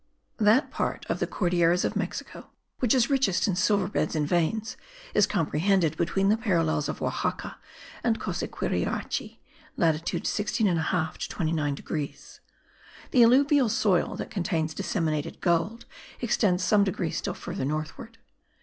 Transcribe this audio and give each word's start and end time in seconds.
That 0.39 0.71
part 0.71 1.05
of 1.09 1.19
the 1.19 1.27
Cordilleras 1.27 1.85
of 1.85 1.95
Mexico 1.95 2.49
which 2.79 2.95
is 2.95 3.11
richest 3.11 3.47
in 3.47 3.55
silver 3.55 3.87
beds 3.87 4.15
and 4.15 4.27
veins, 4.27 4.75
is 5.13 5.27
comprehended 5.27 5.95
between 5.95 6.29
the 6.29 6.37
parallels 6.37 6.89
of 6.89 7.03
Oaxaca 7.03 7.57
and 8.03 8.19
Cosiquiriachi 8.19 9.37
(latitude 9.77 10.25
16 10.25 10.65
1/2 10.65 11.17
to 11.19 11.29
29 11.29 11.75
degrees); 11.75 12.39
the 13.11 13.21
alluvial 13.21 13.69
soil 13.69 14.15
that 14.15 14.31
contains 14.31 14.73
disseminated 14.73 15.39
gold 15.39 15.85
extends 16.19 16.63
some 16.63 16.83
degrees 16.83 17.17
still 17.17 17.35
further 17.35 17.63
northwards. 17.63 18.17